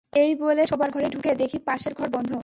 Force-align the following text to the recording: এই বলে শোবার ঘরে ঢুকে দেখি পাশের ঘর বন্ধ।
এই 0.13 0.31
বলে 0.35 0.63
শোবার 0.67 0.89
ঘরে 0.95 1.07
ঢুকে 1.09 1.31
দেখি 1.35 1.57
পাশের 1.67 1.93
ঘর 1.93 2.09
বন্ধ। 2.09 2.31